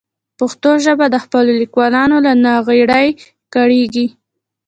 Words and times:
پښتو 0.39 0.71
ژبه 0.85 1.05
د 1.09 1.15
خپلو 1.23 1.51
لیکوالانو 1.61 2.15
له 2.25 2.33
ناغېړۍ 2.45 3.07
کړېږي. 3.53 4.07